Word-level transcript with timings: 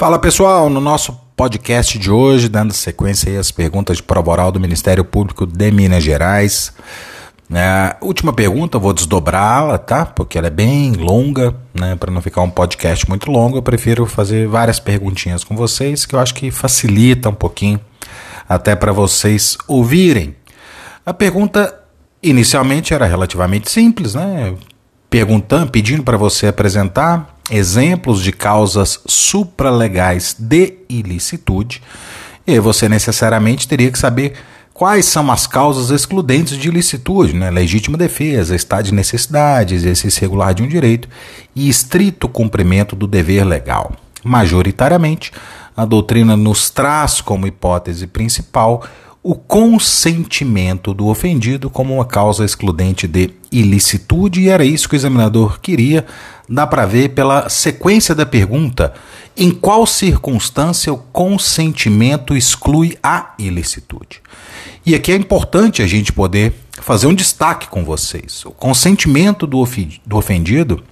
Fala 0.00 0.18
pessoal, 0.18 0.70
no 0.70 0.80
nosso 0.80 1.12
podcast 1.36 1.98
de 1.98 2.10
hoje, 2.10 2.48
dando 2.48 2.72
sequência 2.72 3.38
às 3.38 3.50
perguntas 3.50 3.98
de 3.98 4.02
prova 4.02 4.30
oral 4.30 4.50
do 4.50 4.58
Ministério 4.58 5.04
Público 5.04 5.44
de 5.44 5.70
Minas 5.70 6.02
Gerais. 6.02 6.72
É, 7.52 7.94
última 8.00 8.32
pergunta, 8.32 8.78
vou 8.78 8.94
desdobrá-la, 8.94 9.76
tá? 9.76 10.06
Porque 10.06 10.38
ela 10.38 10.46
é 10.46 10.50
bem 10.50 10.92
longa, 10.92 11.54
né? 11.74 11.96
Para 11.96 12.10
não 12.10 12.22
ficar 12.22 12.40
um 12.40 12.48
podcast 12.48 13.06
muito 13.10 13.30
longo, 13.30 13.58
eu 13.58 13.62
prefiro 13.62 14.06
fazer 14.06 14.48
várias 14.48 14.80
perguntinhas 14.80 15.44
com 15.44 15.54
vocês, 15.54 16.06
que 16.06 16.14
eu 16.14 16.18
acho 16.18 16.34
que 16.34 16.50
facilita 16.50 17.28
um 17.28 17.34
pouquinho 17.34 17.78
até 18.48 18.74
para 18.74 18.92
vocês 18.92 19.58
ouvirem. 19.68 20.34
A 21.04 21.12
pergunta 21.12 21.78
inicialmente 22.22 22.94
era 22.94 23.04
relativamente 23.04 23.70
simples, 23.70 24.14
né? 24.14 24.54
Perguntando, 25.10 25.70
pedindo 25.70 26.02
para 26.02 26.16
você 26.16 26.46
apresentar 26.46 27.38
exemplos 27.50 28.22
de 28.22 28.32
causas 28.32 29.00
supralegais 29.06 30.36
de 30.38 30.74
ilicitude, 30.88 31.82
e 32.46 32.58
você 32.58 32.88
necessariamente 32.88 33.68
teria 33.68 33.90
que 33.90 33.98
saber 33.98 34.34
quais 34.72 35.04
são 35.04 35.30
as 35.30 35.46
causas 35.46 35.90
excludentes 35.90 36.56
de 36.56 36.68
ilicitude, 36.68 37.34
né? 37.34 37.50
legítima 37.50 37.98
defesa, 37.98 38.56
estado 38.56 38.86
de 38.86 38.94
necessidade, 38.94 39.74
exercício 39.74 40.22
regular 40.22 40.54
de 40.54 40.62
um 40.62 40.68
direito 40.68 41.08
e 41.54 41.68
estrito 41.68 42.28
cumprimento 42.28 42.96
do 42.96 43.06
dever 43.06 43.44
legal. 43.44 43.92
Majoritariamente, 44.24 45.32
a 45.76 45.84
doutrina 45.84 46.36
nos 46.36 46.70
traz 46.70 47.20
como 47.20 47.46
hipótese 47.46 48.06
principal 48.06 48.82
o 49.22 49.34
consentimento 49.34 50.94
do 50.94 51.06
ofendido 51.08 51.68
como 51.68 51.94
uma 51.94 52.06
causa 52.06 52.44
excludente 52.44 53.06
de 53.06 53.30
ilicitude, 53.52 54.40
e 54.40 54.48
era 54.48 54.64
isso 54.64 54.88
que 54.88 54.94
o 54.94 54.96
examinador 54.96 55.60
queria. 55.60 56.06
Dá 56.48 56.66
para 56.66 56.86
ver 56.86 57.10
pela 57.10 57.48
sequência 57.48 58.14
da 58.14 58.24
pergunta 58.24 58.94
em 59.36 59.50
qual 59.50 59.86
circunstância 59.86 60.92
o 60.92 60.98
consentimento 60.98 62.36
exclui 62.36 62.96
a 63.02 63.34
ilicitude. 63.38 64.22
E 64.84 64.94
aqui 64.94 65.12
é 65.12 65.16
importante 65.16 65.82
a 65.82 65.86
gente 65.86 66.12
poder 66.12 66.54
fazer 66.72 67.06
um 67.06 67.14
destaque 67.14 67.68
com 67.68 67.84
vocês. 67.84 68.44
O 68.46 68.50
consentimento 68.50 69.46
do 69.46 69.58
ofendido 70.16 70.82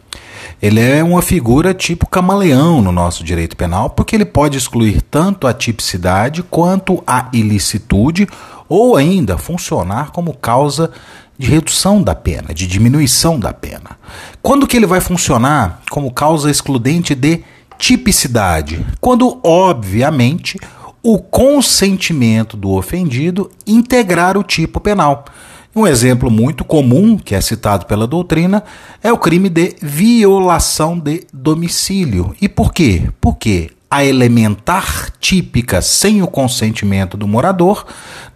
ele 0.60 0.80
é 0.80 1.02
uma 1.04 1.22
figura 1.22 1.72
tipo 1.72 2.06
camaleão 2.06 2.82
no 2.82 2.90
nosso 2.90 3.22
direito 3.22 3.56
penal, 3.56 3.90
porque 3.90 4.16
ele 4.16 4.24
pode 4.24 4.58
excluir 4.58 5.00
tanto 5.02 5.46
a 5.46 5.54
tipicidade 5.54 6.42
quanto 6.42 7.02
a 7.06 7.28
ilicitude, 7.32 8.26
ou 8.68 8.96
ainda 8.96 9.38
funcionar 9.38 10.10
como 10.10 10.34
causa 10.34 10.90
de 11.38 11.48
redução 11.48 12.02
da 12.02 12.14
pena, 12.14 12.52
de 12.52 12.66
diminuição 12.66 13.38
da 13.38 13.52
pena. 13.52 13.96
Quando 14.42 14.66
que 14.66 14.76
ele 14.76 14.86
vai 14.86 15.00
funcionar 15.00 15.80
como 15.88 16.12
causa 16.12 16.50
excludente 16.50 17.14
de 17.14 17.44
tipicidade? 17.78 18.84
Quando, 19.00 19.38
obviamente, 19.44 20.58
o 21.02 21.18
consentimento 21.18 22.56
do 22.56 22.70
ofendido 22.72 23.50
integrar 23.66 24.36
o 24.36 24.42
tipo 24.42 24.80
penal. 24.80 25.24
Um 25.74 25.86
exemplo 25.86 26.30
muito 26.30 26.64
comum, 26.64 27.16
que 27.16 27.34
é 27.34 27.40
citado 27.40 27.86
pela 27.86 28.06
doutrina, 28.06 28.64
é 29.02 29.12
o 29.12 29.18
crime 29.18 29.48
de 29.48 29.76
violação 29.80 30.98
de 30.98 31.26
domicílio. 31.32 32.34
E 32.40 32.48
por 32.48 32.72
quê? 32.72 33.08
Porque 33.20 33.70
a 33.90 34.04
elementar 34.04 35.10
típica 35.18 35.80
sem 35.80 36.22
o 36.22 36.26
consentimento 36.26 37.16
do 37.16 37.26
morador, 37.26 37.86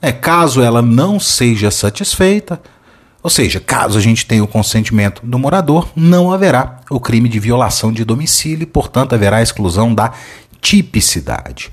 né, 0.01 0.13
caso 0.13 0.63
ela 0.63 0.81
não 0.81 1.21
seja 1.21 1.71
satisfeita, 1.71 2.61
ou 3.23 3.31
seja, 3.31 3.61
caso 3.61 3.99
a 3.99 4.01
gente 4.01 4.27
tenha 4.27 4.43
o 4.43 4.49
consentimento 4.49 5.25
do 5.25 5.39
morador, 5.39 5.89
não 5.95 6.33
haverá 6.33 6.81
o 6.91 6.99
crime 6.99 7.29
de 7.29 7.39
violação 7.39 7.93
de 7.93 8.05
domicílio 8.05 8.65
e, 8.65 8.67
portanto, 8.67 9.15
haverá 9.15 9.37
a 9.37 9.43
exclusão 9.43 9.95
da 9.95 10.13
tipicidade. 10.61 11.71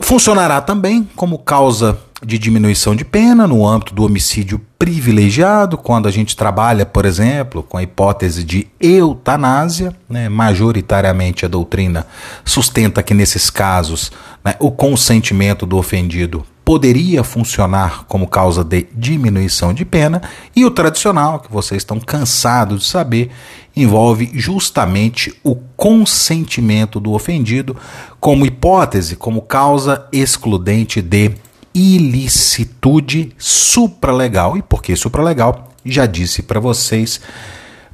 Funcionará 0.00 0.60
também 0.60 1.08
como 1.16 1.38
causa 1.38 1.98
de 2.24 2.38
diminuição 2.38 2.96
de 2.96 3.04
pena 3.04 3.46
no 3.46 3.66
âmbito 3.66 3.94
do 3.94 4.04
homicídio 4.04 4.60
privilegiado, 4.78 5.78
quando 5.78 6.08
a 6.08 6.10
gente 6.10 6.36
trabalha, 6.36 6.84
por 6.84 7.04
exemplo, 7.04 7.62
com 7.62 7.76
a 7.76 7.82
hipótese 7.82 8.42
de 8.42 8.66
eutanásia, 8.80 9.94
né, 10.08 10.28
majoritariamente 10.28 11.44
a 11.44 11.48
doutrina 11.48 12.06
sustenta 12.44 13.02
que 13.02 13.14
nesses 13.14 13.50
casos 13.50 14.10
né, 14.44 14.54
o 14.58 14.70
consentimento 14.70 15.64
do 15.64 15.76
ofendido 15.76 16.44
poderia 16.64 17.24
funcionar 17.24 18.04
como 18.06 18.28
causa 18.28 18.62
de 18.62 18.86
diminuição 18.94 19.72
de 19.72 19.86
pena, 19.86 20.20
e 20.54 20.66
o 20.66 20.70
tradicional, 20.70 21.40
que 21.40 21.50
vocês 21.50 21.80
estão 21.80 21.98
cansados 21.98 22.80
de 22.80 22.86
saber, 22.88 23.30
envolve 23.74 24.30
justamente 24.34 25.34
o 25.42 25.54
consentimento 25.54 27.00
do 27.00 27.12
ofendido 27.12 27.74
como 28.20 28.44
hipótese, 28.44 29.16
como 29.16 29.40
causa 29.40 30.06
excludente 30.12 31.00
de 31.00 31.32
ilicitude 31.78 33.32
supralegal. 33.38 34.56
E 34.56 34.62
por 34.62 34.82
que 34.82 34.96
supralegal? 34.96 35.72
Já 35.84 36.06
disse 36.06 36.42
para 36.42 36.58
vocês, 36.60 37.20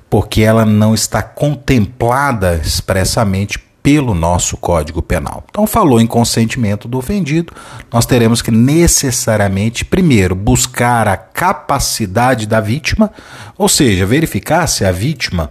porque 0.09 0.43
ela 0.43 0.65
não 0.65 0.95
está 0.95 1.23
contemplada 1.23 2.61
expressamente 2.65 3.59
pelo 3.83 4.15
nosso 4.15 4.57
Código 4.57 5.03
Penal. 5.03 5.45
Então, 5.51 5.67
falou 5.67 6.01
em 6.01 6.07
consentimento 6.07 6.89
do 6.89 6.97
ofendido, 6.97 7.53
nós 7.93 8.07
teremos 8.07 8.41
que 8.41 8.51
necessariamente, 8.51 9.85
primeiro, 9.85 10.35
buscar 10.35 11.07
a 11.07 11.19
capacidade 11.19 12.47
da 12.47 12.61
vítima, 12.61 13.11
ou 13.59 13.69
seja, 13.69 14.07
verificar 14.07 14.67
se 14.67 14.87
a 14.87 14.91
vítima 14.91 15.51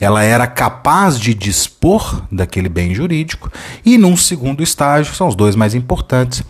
ela 0.00 0.24
era 0.24 0.46
capaz 0.46 1.18
de 1.18 1.34
dispor 1.34 2.22
daquele 2.30 2.68
bem 2.68 2.94
jurídico, 2.94 3.50
e 3.84 3.96
num 3.96 4.16
segundo 4.16 4.62
estágio, 4.62 5.14
são 5.14 5.28
os 5.28 5.36
dois 5.36 5.54
mais 5.54 5.74
importantes, 5.74 6.42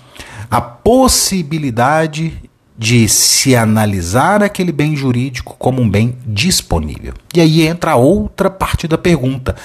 a 0.50 0.60
possibilidade 0.60 2.48
de 2.76 3.08
se 3.08 3.56
analisar 3.56 4.42
aquele 4.42 4.70
bem 4.70 4.94
jurídico 4.94 5.56
como 5.58 5.82
um 5.82 5.90
bem 5.90 6.16
disponível. 6.24 7.14
E 7.34 7.40
aí 7.40 7.66
entra 7.66 7.92
a 7.92 7.96
outra 7.96 8.48
parte 8.48 8.86
da 8.86 8.96
pergunta: 8.96 9.56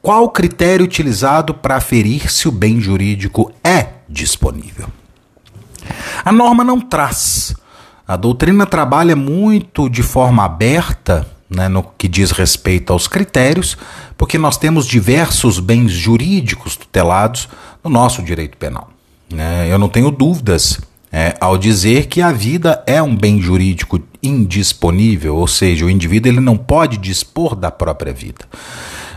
qual 0.00 0.24
o 0.24 0.30
critério 0.30 0.84
utilizado 0.84 1.52
para 1.52 1.76
aferir 1.76 2.30
se 2.30 2.48
o 2.48 2.52
bem 2.52 2.80
jurídico 2.80 3.52
é 3.64 3.88
disponível? 4.08 4.88
A 6.24 6.30
norma 6.30 6.62
não 6.62 6.80
traz. 6.80 7.54
A 8.06 8.16
doutrina 8.16 8.66
trabalha 8.66 9.16
muito 9.16 9.88
de 9.88 10.02
forma 10.02 10.44
aberta 10.44 11.26
né, 11.48 11.68
no 11.68 11.82
que 11.82 12.06
diz 12.06 12.30
respeito 12.30 12.92
aos 12.92 13.08
critérios, 13.08 13.76
porque 14.16 14.38
nós 14.38 14.56
temos 14.56 14.86
diversos 14.86 15.58
bens 15.58 15.90
jurídicos 15.90 16.76
tutelados 16.76 17.48
no 17.82 17.90
nosso 17.90 18.22
direito 18.22 18.56
penal. 18.56 18.90
Né? 19.32 19.68
Eu 19.70 19.78
não 19.78 19.88
tenho 19.88 20.10
dúvidas 20.10 20.80
é, 21.12 21.34
ao 21.40 21.58
dizer 21.58 22.06
que 22.06 22.20
a 22.20 22.32
vida 22.32 22.82
é 22.86 23.02
um 23.02 23.16
bem 23.16 23.40
jurídico 23.40 24.00
indisponível, 24.22 25.36
ou 25.36 25.46
seja, 25.46 25.84
o 25.84 25.90
indivíduo 25.90 26.30
ele 26.30 26.40
não 26.40 26.56
pode 26.56 26.96
dispor 26.96 27.56
da 27.56 27.70
própria 27.70 28.12
vida. 28.12 28.44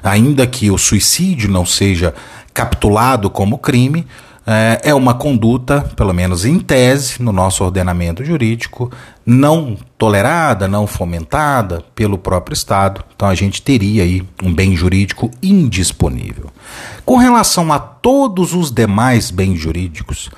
Ainda 0.02 0.46
que 0.48 0.72
o 0.72 0.78
suicídio 0.78 1.50
não 1.50 1.66
seja 1.66 2.14
capitulado 2.54 3.30
como 3.30 3.58
crime, 3.58 4.06
é, 4.46 4.82
é 4.84 4.94
uma 4.94 5.14
conduta, 5.14 5.82
pelo 5.96 6.14
menos 6.14 6.46
em 6.46 6.60
tese, 6.60 7.22
no 7.22 7.32
nosso 7.32 7.64
ordenamento 7.64 8.24
jurídico, 8.26 8.92
não 9.26 9.78
tolerada, 9.98 10.68
não 10.68 10.86
fomentada 10.86 11.84
pelo 11.96 12.18
próprio 12.18 12.54
Estado. 12.54 13.04
Então 13.16 13.28
a 13.28 13.36
gente 13.36 13.62
teria 13.62 14.04
aí 14.04 14.22
um 14.42 14.54
bem 14.54 14.76
jurídico 14.76 15.32
indisponível. 15.42 16.50
Com 17.06 17.18
relação 17.18 17.72
a 17.72 17.80
todos 17.80 18.54
os 18.54 18.70
demais 18.70 19.32
bens 19.32 19.58
jurídicos, 19.58 20.30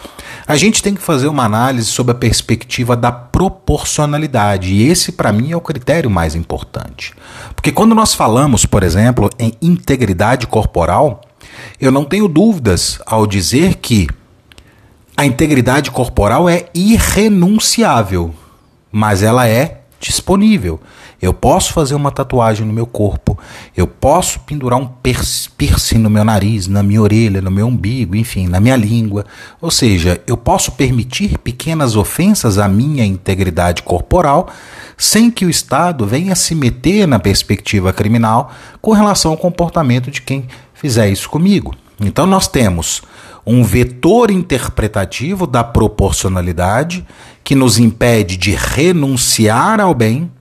a 0.48 0.56
gente 0.56 0.84
tem 0.84 0.94
que 0.94 1.02
fazer 1.02 1.28
uma 1.28 1.44
análise 1.44 1.88
sob 1.88 2.12
a 2.12 2.16
perspectiva 2.16 2.96
da 2.96 3.12
proporcionalidade, 3.12 4.72
e 4.72 4.88
esse 4.88 5.12
para 5.12 5.32
mim 5.32 5.52
é 5.52 5.58
o 5.58 5.62
critério 5.62 6.10
mais 6.10 6.36
importante. 6.36 7.14
Porque 7.56 7.72
quando 7.72 7.96
nós 7.96 8.14
falamos, 8.14 8.66
por 8.66 8.84
exemplo, 8.84 9.32
em 9.40 9.54
integridade 9.62 10.46
corporal, 10.46 11.22
eu 11.80 11.92
não 11.92 12.06
tenho 12.06 12.28
dúvidas 12.28 13.00
ao 13.06 13.28
dizer 13.28 13.76
que 13.76 14.08
a 15.18 15.26
integridade 15.26 15.92
corporal 15.92 16.50
é 16.50 16.66
irrenunciável, 16.74 18.34
mas 18.92 19.24
ela 19.24 19.48
é 19.48 19.82
disponível. 20.00 20.80
Eu 21.22 21.34
posso 21.34 21.74
fazer 21.74 21.96
uma 21.96 22.12
tatuagem 22.12 22.68
no 22.68 22.74
meu 22.74 22.86
corpo, 22.86 23.40
eu 23.76 23.88
posso 23.88 24.42
pendurar 24.42 24.80
um 24.80 24.88
piercing 25.58 25.98
no 25.98 26.10
meu 26.10 26.24
nariz, 26.24 26.68
na 26.68 26.84
minha 26.84 27.02
orelha, 27.02 27.42
no 27.42 27.50
meu 27.50 27.68
umbigo, 27.68 28.16
enfim, 28.16 28.48
na 28.48 28.60
minha 28.60 28.76
língua. 28.76 29.26
Ou 29.62 29.72
seja, 29.72 30.22
eu 30.28 30.36
posso 30.36 30.74
permitir 30.74 31.38
pequenas 31.38 31.96
ofensas 31.96 32.58
à 32.58 32.68
minha 32.68 33.06
integridade 33.06 33.82
corporal 33.82 34.50
sem 34.98 35.32
que 35.32 35.46
o 35.46 35.50
Estado 35.50 36.06
venha 36.06 36.36
se 36.36 36.54
meter 36.54 37.08
na 37.08 37.20
perspectiva 37.20 37.92
criminal 37.92 38.52
com 38.82 38.92
relação 38.92 39.32
ao 39.32 39.38
comportamento 39.38 40.12
de 40.12 40.22
quem 40.22 40.48
fizer 40.76 41.10
isso 41.10 41.30
comigo. 41.30 41.74
Então 42.00 42.26
nós 42.26 42.48
temos 42.48 43.02
um 43.46 43.64
vetor 43.64 44.32
interpretativo 44.32 45.46
da 45.46 45.64
proporcionalidade 45.64 47.06
que 47.44 47.56
nos 47.56 47.78
impede 47.78 48.38
de 48.38 48.52
renunciar 48.52 49.80
ao 49.80 49.94
bem, 49.94 50.32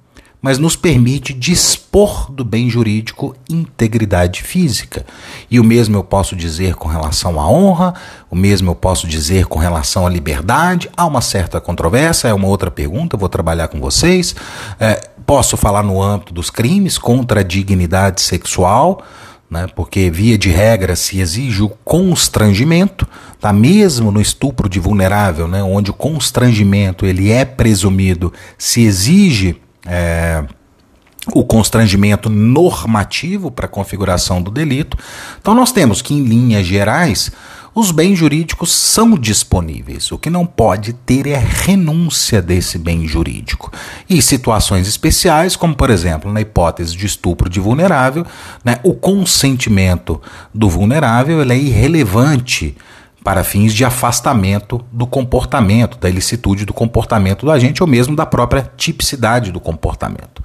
mas 0.40 0.58
nos 0.58 0.76
permite 0.76 1.32
dispor 1.32 2.30
do 2.30 2.44
bem 2.44 2.68
jurídico 2.68 3.34
integridade 3.48 4.42
física. 4.42 5.06
E 5.50 5.58
o 5.58 5.64
mesmo 5.64 5.96
eu 5.96 6.04
posso 6.04 6.36
dizer 6.36 6.74
com 6.74 6.88
relação 6.88 7.40
à 7.40 7.48
honra, 7.48 7.94
o 8.30 8.36
mesmo 8.36 8.70
eu 8.70 8.74
posso 8.74 9.06
dizer 9.06 9.46
com 9.46 9.58
relação 9.58 10.06
à 10.06 10.10
liberdade. 10.10 10.90
Há 10.94 11.06
uma 11.06 11.22
certa 11.22 11.60
controvérsia, 11.60 12.28
é 12.28 12.34
uma 12.34 12.48
outra 12.48 12.70
pergunta, 12.70 13.16
vou 13.16 13.28
trabalhar 13.28 13.68
com 13.68 13.80
vocês. 13.80 14.34
É, 14.78 15.08
posso 15.24 15.56
falar 15.56 15.82
no 15.82 16.02
âmbito 16.02 16.34
dos 16.34 16.50
crimes 16.50 16.98
contra 16.98 17.40
a 17.40 17.44
dignidade 17.44 18.20
sexual 18.20 19.02
né? 19.54 19.68
porque 19.72 20.10
via 20.10 20.36
de 20.36 20.50
regra 20.50 20.96
se 20.96 21.20
exige 21.20 21.62
o 21.62 21.68
constrangimento, 21.68 23.06
tá? 23.40 23.52
mesmo 23.52 24.10
no 24.10 24.20
estupro 24.20 24.68
de 24.68 24.80
vulnerável, 24.80 25.46
né? 25.46 25.62
onde 25.62 25.92
o 25.92 25.94
constrangimento 25.94 27.06
ele 27.06 27.30
é 27.30 27.44
presumido, 27.44 28.32
se 28.58 28.82
exige 28.82 29.56
é, 29.86 30.44
o 31.32 31.44
constrangimento 31.44 32.28
normativo 32.28 33.48
para 33.48 33.66
a 33.66 33.68
configuração 33.68 34.42
do 34.42 34.50
delito. 34.50 34.98
Então 35.40 35.54
nós 35.54 35.70
temos 35.70 36.02
que, 36.02 36.14
em 36.14 36.24
linhas 36.24 36.66
gerais, 36.66 37.30
os 37.74 37.90
bens 37.90 38.16
jurídicos 38.16 38.72
são 38.72 39.18
disponíveis. 39.18 40.12
O 40.12 40.18
que 40.18 40.30
não 40.30 40.46
pode 40.46 40.92
ter 40.92 41.26
é 41.26 41.36
renúncia 41.36 42.40
desse 42.40 42.78
bem 42.78 43.06
jurídico. 43.08 43.72
E 44.08 44.22
situações 44.22 44.86
especiais, 44.86 45.56
como 45.56 45.74
por 45.74 45.90
exemplo, 45.90 46.32
na 46.32 46.40
hipótese 46.40 46.96
de 46.96 47.04
estupro 47.04 47.50
de 47.50 47.58
vulnerável, 47.58 48.24
né, 48.64 48.78
o 48.84 48.94
consentimento 48.94 50.22
do 50.54 50.68
vulnerável 50.68 51.42
é 51.42 51.56
irrelevante 51.56 52.76
para 53.24 53.42
fins 53.42 53.72
de 53.72 53.84
afastamento 53.84 54.84
do 54.92 55.06
comportamento, 55.06 55.98
da 55.98 56.10
ilicitude 56.10 56.66
do 56.66 56.74
comportamento 56.74 57.46
do 57.46 57.50
agente 57.50 57.82
ou 57.82 57.88
mesmo 57.88 58.14
da 58.14 58.26
própria 58.26 58.70
tipicidade 58.76 59.50
do 59.50 59.58
comportamento. 59.58 60.44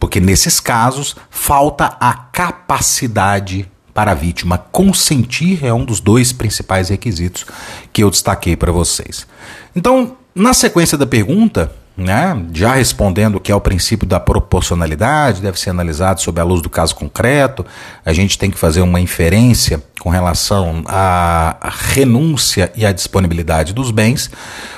Porque 0.00 0.20
nesses 0.20 0.58
casos 0.58 1.14
falta 1.30 1.96
a 2.00 2.14
capacidade 2.14 3.70
para 3.94 4.10
a 4.10 4.14
vítima 4.14 4.58
consentir 4.58 5.64
é 5.64 5.72
um 5.72 5.84
dos 5.84 6.00
dois 6.00 6.32
principais 6.32 6.88
requisitos 6.88 7.46
que 7.92 8.02
eu 8.02 8.10
destaquei 8.10 8.56
para 8.56 8.72
vocês. 8.72 9.26
Então, 9.74 10.16
na 10.34 10.52
sequência 10.52 10.98
da 10.98 11.06
pergunta, 11.06 11.72
né, 11.96 12.44
já 12.52 12.74
respondendo 12.74 13.38
que 13.38 13.52
é 13.52 13.54
o 13.54 13.60
princípio 13.60 14.06
da 14.06 14.18
proporcionalidade, 14.18 15.40
deve 15.40 15.58
ser 15.60 15.70
analisado 15.70 16.20
sob 16.20 16.40
a 16.40 16.44
luz 16.44 16.60
do 16.60 16.68
caso 16.68 16.94
concreto, 16.94 17.64
a 18.04 18.12
gente 18.12 18.36
tem 18.36 18.50
que 18.50 18.58
fazer 18.58 18.80
uma 18.80 19.00
inferência 19.00 19.82
com 20.00 20.10
relação 20.10 20.82
à 20.86 21.72
renúncia 21.92 22.72
e 22.76 22.84
à 22.84 22.92
disponibilidade 22.92 23.72
dos 23.72 23.92
bens. 23.92 24.28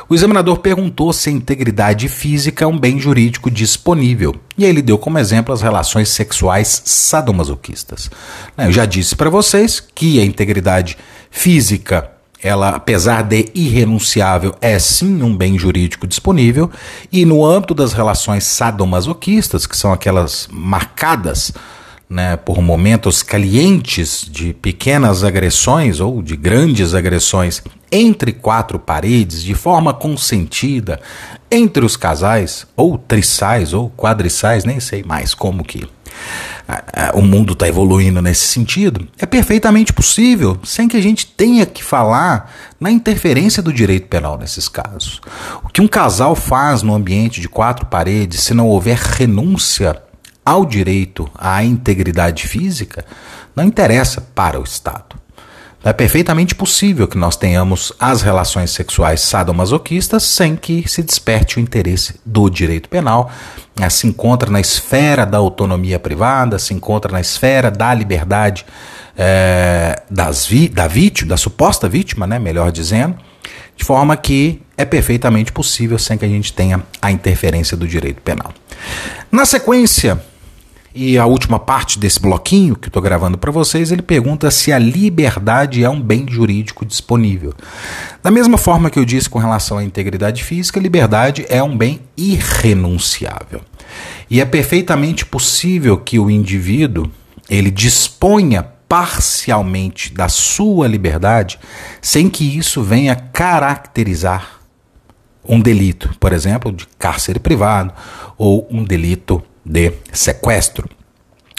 O 0.08 0.14
examinador 0.14 0.58
perguntou 0.58 1.12
se 1.12 1.30
a 1.30 1.32
integridade 1.32 2.06
física 2.08 2.64
é 2.64 2.68
um 2.68 2.78
bem 2.78 2.98
jurídico 2.98 3.50
disponível. 3.50 4.36
E 4.56 4.64
ele 4.64 4.82
deu 4.82 4.98
como 4.98 5.18
exemplo 5.18 5.52
as 5.52 5.62
relações 5.62 6.10
sexuais 6.10 6.82
sadomasoquistas. 6.84 8.10
Eu 8.58 8.70
já 8.70 8.84
disse 8.84 9.16
para 9.16 9.30
vocês 9.30 9.80
que 9.80 10.20
a 10.20 10.24
integridade 10.24 10.96
física 11.30 12.10
ela, 12.46 12.68
apesar 12.68 13.22
de 13.22 13.50
irrenunciável, 13.54 14.54
é 14.60 14.78
sim 14.78 15.20
um 15.22 15.36
bem 15.36 15.58
jurídico 15.58 16.06
disponível, 16.06 16.70
e 17.10 17.24
no 17.24 17.44
âmbito 17.44 17.74
das 17.74 17.92
relações 17.92 18.44
sadomasoquistas, 18.44 19.66
que 19.66 19.76
são 19.76 19.92
aquelas 19.92 20.48
marcadas 20.52 21.52
né, 22.08 22.36
por 22.36 22.62
momentos 22.62 23.20
calientes 23.20 24.24
de 24.30 24.54
pequenas 24.54 25.24
agressões 25.24 25.98
ou 25.98 26.22
de 26.22 26.36
grandes 26.36 26.94
agressões 26.94 27.62
entre 27.90 28.32
quatro 28.32 28.78
paredes, 28.78 29.42
de 29.42 29.54
forma 29.54 29.92
consentida, 29.92 31.00
entre 31.50 31.84
os 31.84 31.96
casais, 31.96 32.64
ou 32.76 32.96
trissais, 32.96 33.72
ou 33.72 33.90
quadriçais, 33.90 34.64
nem 34.64 34.78
sei 34.78 35.02
mais 35.02 35.34
como 35.34 35.64
que 35.64 35.84
o 37.14 37.22
mundo 37.22 37.52
está 37.52 37.68
evoluindo 37.68 38.20
nesse 38.20 38.46
sentido, 38.46 39.06
é 39.18 39.26
perfeitamente 39.26 39.92
possível, 39.92 40.58
sem 40.64 40.88
que 40.88 40.96
a 40.96 41.00
gente 41.00 41.26
tenha 41.26 41.64
que 41.64 41.82
falar 41.82 42.52
na 42.80 42.90
interferência 42.90 43.62
do 43.62 43.72
direito 43.72 44.08
penal 44.08 44.38
nesses 44.38 44.68
casos. 44.68 45.20
O 45.62 45.68
que 45.68 45.80
um 45.80 45.88
casal 45.88 46.34
faz 46.34 46.82
no 46.82 46.94
ambiente 46.94 47.40
de 47.40 47.48
quatro 47.48 47.86
paredes, 47.86 48.42
se 48.42 48.54
não 48.54 48.68
houver 48.68 48.96
renúncia 48.98 50.02
ao 50.44 50.64
direito 50.64 51.28
à 51.34 51.62
integridade 51.64 52.46
física, 52.46 53.04
não 53.54 53.64
interessa 53.64 54.20
para 54.34 54.60
o 54.60 54.64
Estado. 54.64 55.25
É 55.84 55.92
perfeitamente 55.92 56.54
possível 56.54 57.06
que 57.06 57.16
nós 57.16 57.36
tenhamos 57.36 57.92
as 58.00 58.20
relações 58.20 58.70
sexuais 58.70 59.20
sadomasoquistas 59.20 60.24
sem 60.24 60.56
que 60.56 60.88
se 60.88 61.02
desperte 61.02 61.58
o 61.58 61.60
interesse 61.60 62.18
do 62.24 62.50
direito 62.50 62.88
penal. 62.88 63.30
É, 63.80 63.88
se 63.88 64.06
encontra 64.06 64.50
na 64.50 64.58
esfera 64.58 65.24
da 65.24 65.38
autonomia 65.38 65.98
privada, 65.98 66.58
se 66.58 66.74
encontra 66.74 67.12
na 67.12 67.20
esfera 67.20 67.70
da 67.70 67.94
liberdade 67.94 68.66
é, 69.16 70.02
das 70.10 70.46
vi 70.46 70.68
da 70.68 70.86
vítima, 70.86 71.30
da 71.30 71.36
suposta 71.36 71.88
vítima, 71.88 72.26
né, 72.26 72.38
melhor 72.38 72.70
dizendo, 72.70 73.16
de 73.76 73.84
forma 73.84 74.16
que 74.16 74.62
é 74.76 74.84
perfeitamente 74.84 75.52
possível 75.52 75.98
sem 75.98 76.18
que 76.18 76.24
a 76.24 76.28
gente 76.28 76.52
tenha 76.52 76.82
a 77.00 77.10
interferência 77.10 77.76
do 77.76 77.86
direito 77.86 78.20
penal. 78.22 78.52
Na 79.30 79.46
sequência, 79.46 80.20
e 80.96 81.18
a 81.18 81.26
última 81.26 81.58
parte 81.58 81.98
desse 81.98 82.18
bloquinho 82.18 82.74
que 82.74 82.88
estou 82.88 83.02
gravando 83.02 83.36
para 83.36 83.52
vocês, 83.52 83.92
ele 83.92 84.00
pergunta 84.00 84.50
se 84.50 84.72
a 84.72 84.78
liberdade 84.78 85.84
é 85.84 85.90
um 85.90 86.00
bem 86.00 86.24
jurídico 86.26 86.86
disponível. 86.86 87.52
Da 88.22 88.30
mesma 88.30 88.56
forma 88.56 88.88
que 88.88 88.98
eu 88.98 89.04
disse 89.04 89.28
com 89.28 89.38
relação 89.38 89.76
à 89.76 89.84
integridade 89.84 90.42
física, 90.42 90.80
liberdade 90.80 91.44
é 91.50 91.62
um 91.62 91.76
bem 91.76 92.00
irrenunciável. 92.16 93.60
E 94.30 94.40
é 94.40 94.46
perfeitamente 94.46 95.26
possível 95.26 95.98
que 95.98 96.18
o 96.18 96.30
indivíduo 96.30 97.10
ele 97.48 97.70
disponha 97.70 98.62
parcialmente 98.88 100.14
da 100.14 100.28
sua 100.30 100.88
liberdade 100.88 101.58
sem 102.00 102.30
que 102.30 102.56
isso 102.56 102.82
venha 102.82 103.14
caracterizar 103.14 104.60
um 105.46 105.60
delito, 105.60 106.16
por 106.18 106.32
exemplo, 106.32 106.72
de 106.72 106.86
cárcere 106.98 107.38
privado 107.38 107.92
ou 108.38 108.66
um 108.70 108.82
delito 108.82 109.42
de 109.66 109.92
sequestro. 110.12 110.88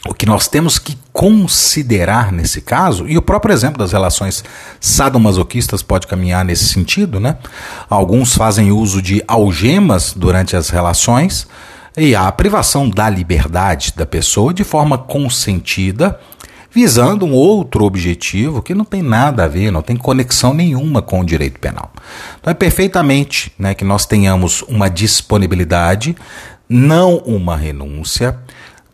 O 0.08 0.14
que 0.14 0.26
nós 0.26 0.48
temos 0.48 0.80
que 0.80 0.98
considerar 1.12 2.32
nesse 2.32 2.62
caso, 2.62 3.06
e 3.08 3.18
o 3.18 3.22
próprio 3.22 3.54
exemplo 3.54 3.80
das 3.80 3.92
relações 3.92 4.44
sadomasoquistas 4.80 5.84
pode 5.84 6.08
caminhar 6.08 6.46
nesse 6.46 6.66
sentido, 6.66 7.20
né? 7.20 7.38
Alguns 7.90 8.34
fazem 8.36 8.72
uso 8.72 9.02
de 9.02 9.22
algemas 9.28 10.14
durante 10.16 10.56
as 10.56 10.70
relações 10.70 11.48
e 11.98 12.16
a 12.16 12.32
privação 12.32 12.90
da 12.90 13.10
liberdade 13.10 13.94
da 13.98 14.06
pessoa 14.06 14.54
de 14.54 14.64
forma 14.64 14.98
consentida, 14.98 16.18
visando 16.72 17.26
um 17.26 17.34
outro 17.34 17.84
objetivo 17.84 18.62
que 18.62 18.76
não 18.76 18.86
tem 18.86 19.02
nada 19.02 19.44
a 19.46 19.48
ver, 19.48 19.72
não 19.72 19.82
tem 19.82 19.98
conexão 19.98 20.54
nenhuma 20.54 21.02
com 21.02 21.20
o 21.20 21.26
direito 21.26 21.60
penal. 21.60 21.92
Então 22.40 22.52
é 22.52 22.54
perfeitamente 22.54 23.52
né, 23.58 23.74
que 23.74 23.84
nós 23.84 24.06
tenhamos 24.06 24.62
uma 24.70 24.90
disponibilidade 24.90 26.16
não 26.70 27.18
uma 27.18 27.56
renúncia 27.56 28.38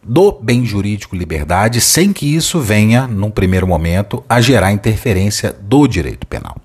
do 0.03 0.31
bem 0.31 0.65
jurídico 0.65 1.15
liberdade, 1.15 1.79
sem 1.79 2.11
que 2.11 2.35
isso 2.35 2.59
venha, 2.59 3.07
num 3.07 3.31
primeiro 3.31 3.65
momento, 3.65 4.23
a 4.27 4.41
gerar 4.41 4.71
interferência 4.71 5.55
do 5.61 5.87
direito 5.87 6.27
penal. 6.27 6.57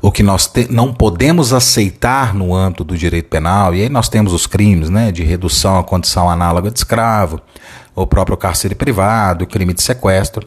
O 0.00 0.10
que 0.10 0.22
nós 0.22 0.50
não 0.68 0.92
podemos 0.92 1.52
aceitar 1.52 2.34
no 2.34 2.54
âmbito 2.54 2.82
do 2.82 2.96
direito 2.96 3.28
penal, 3.28 3.74
e 3.74 3.82
aí 3.82 3.88
nós 3.88 4.08
temos 4.08 4.32
os 4.32 4.46
crimes 4.46 4.88
né, 4.88 5.12
de 5.12 5.22
redução 5.22 5.78
à 5.78 5.84
condição 5.84 6.28
análoga 6.28 6.70
de 6.70 6.78
escravo, 6.78 7.40
o 7.94 8.06
próprio 8.06 8.36
cárcere 8.36 8.74
privado, 8.74 9.44
o 9.44 9.46
crime 9.46 9.74
de 9.74 9.82
sequestro, 9.82 10.46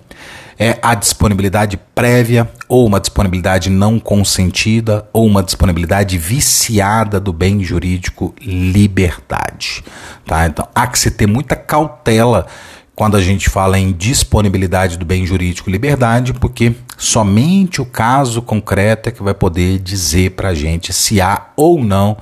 é 0.57 0.77
a 0.81 0.95
disponibilidade 0.95 1.77
prévia 1.95 2.49
ou 2.67 2.85
uma 2.85 2.99
disponibilidade 2.99 3.69
não 3.69 3.99
consentida 3.99 5.07
ou 5.11 5.25
uma 5.25 5.43
disponibilidade 5.43 6.17
viciada 6.17 7.19
do 7.19 7.33
bem 7.33 7.63
jurídico 7.63 8.33
liberdade. 8.41 9.83
Tá? 10.25 10.45
Então 10.45 10.67
há 10.73 10.87
que 10.87 10.99
se 10.99 11.11
ter 11.11 11.27
muita 11.27 11.55
cautela 11.55 12.47
quando 12.95 13.17
a 13.17 13.21
gente 13.21 13.49
fala 13.49 13.79
em 13.79 13.91
disponibilidade 13.91 14.97
do 14.97 15.05
bem 15.05 15.25
jurídico 15.25 15.69
liberdade, 15.69 16.31
porque 16.33 16.75
somente 16.95 17.81
o 17.81 17.85
caso 17.85 18.41
concreto 18.41 19.09
é 19.09 19.11
que 19.11 19.23
vai 19.23 19.33
poder 19.33 19.79
dizer 19.79 20.31
para 20.31 20.49
a 20.49 20.53
gente 20.53 20.93
se 20.93 21.19
há 21.19 21.47
ou 21.55 21.83
não 21.83 22.15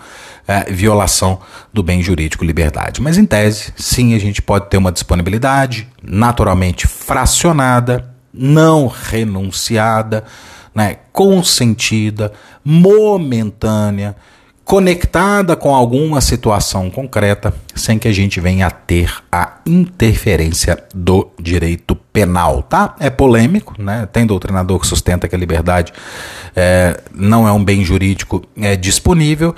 é, 0.48 0.72
violação 0.72 1.40
do 1.74 1.84
bem 1.84 2.02
jurídico 2.02 2.46
liberdade. 2.46 3.02
Mas 3.02 3.18
em 3.18 3.26
tese, 3.26 3.74
sim, 3.76 4.16
a 4.16 4.20
gente 4.20 4.42
pode 4.42 4.70
ter 4.70 4.78
uma 4.78 4.92
disponibilidade 4.92 5.88
naturalmente 6.02 6.88
fracionada, 6.88 8.11
não 8.34 8.88
renunciada, 8.88 10.24
né, 10.74 10.98
consentida, 11.12 12.32
momentânea, 12.64 14.16
conectada 14.64 15.56
com 15.56 15.76
alguma 15.76 16.22
situação 16.22 16.90
concreta, 16.90 17.54
sem 17.76 18.00
que 18.00 18.08
a 18.08 18.12
gente 18.14 18.40
venha 18.40 18.68
a 18.68 18.72
ter 18.72 19.12
a 19.30 19.58
interferência 19.66 20.82
do 20.96 21.30
direito 21.38 21.94
penal, 21.94 22.64
tá? 22.64 22.96
É 23.00 23.10
polêmico, 23.10 23.76
né? 23.78 24.08
Tem 24.14 24.26
doutrinador 24.26 24.80
que 24.80 24.88
sustenta 24.88 25.28
que 25.28 25.36
a 25.36 25.38
liberdade 25.38 25.92
é, 26.56 27.02
não 27.14 27.46
é 27.46 27.52
um 27.52 27.62
bem 27.62 27.84
jurídico 27.84 28.44
é, 28.56 28.78
disponível, 28.78 29.54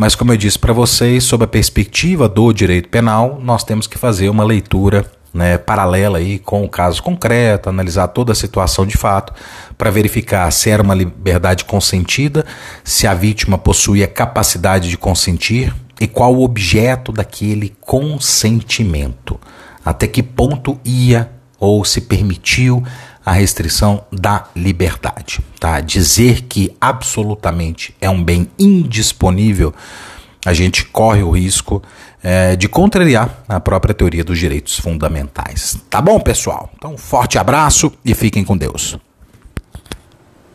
Mas, 0.00 0.14
como 0.14 0.32
eu 0.32 0.36
disse 0.36 0.56
para 0.56 0.72
vocês, 0.72 1.24
sob 1.24 1.42
a 1.42 1.48
perspectiva 1.48 2.28
do 2.28 2.52
direito 2.52 2.88
penal, 2.88 3.40
nós 3.42 3.64
temos 3.64 3.88
que 3.88 3.98
fazer 3.98 4.28
uma 4.28 4.44
leitura 4.44 5.04
né, 5.32 5.58
paralela 5.58 6.18
aí 6.18 6.38
com 6.38 6.64
o 6.64 6.68
caso 6.68 7.02
concreto, 7.02 7.68
analisar 7.68 8.08
toda 8.08 8.32
a 8.32 8.34
situação 8.34 8.86
de 8.86 8.96
fato, 8.96 9.32
para 9.76 9.90
verificar 9.90 10.50
se 10.50 10.70
era 10.70 10.82
uma 10.82 10.94
liberdade 10.94 11.64
consentida, 11.64 12.44
se 12.82 13.06
a 13.06 13.14
vítima 13.14 13.58
possuía 13.58 14.06
capacidade 14.06 14.88
de 14.88 14.96
consentir 14.96 15.74
e 16.00 16.06
qual 16.06 16.34
o 16.34 16.42
objeto 16.42 17.12
daquele 17.12 17.74
consentimento, 17.80 19.38
até 19.84 20.06
que 20.06 20.22
ponto 20.22 20.78
ia 20.84 21.30
ou 21.58 21.84
se 21.84 22.00
permitiu 22.00 22.84
a 23.24 23.32
restrição 23.32 24.04
da 24.10 24.46
liberdade. 24.56 25.40
Tá? 25.60 25.80
Dizer 25.80 26.42
que 26.42 26.74
absolutamente 26.80 27.94
é 28.00 28.08
um 28.08 28.22
bem 28.22 28.48
indisponível, 28.58 29.74
a 30.48 30.54
gente 30.54 30.86
corre 30.86 31.22
o 31.22 31.30
risco 31.30 31.82
é, 32.22 32.56
de 32.56 32.68
contrariar 32.68 33.44
a 33.46 33.60
própria 33.60 33.94
teoria 33.94 34.24
dos 34.24 34.38
direitos 34.38 34.78
fundamentais. 34.78 35.78
Tá 35.90 36.00
bom, 36.00 36.18
pessoal? 36.18 36.70
Então, 36.76 36.94
um 36.94 36.98
forte 36.98 37.38
abraço 37.38 37.92
e 38.02 38.14
fiquem 38.14 38.42
com 38.42 38.56
Deus. 38.56 38.98